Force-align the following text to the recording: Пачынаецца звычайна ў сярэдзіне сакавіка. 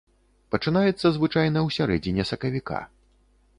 Пачынаецца 0.55 1.11
звычайна 1.17 1.59
ў 1.67 1.69
сярэдзіне 1.77 2.25
сакавіка. 2.31 2.83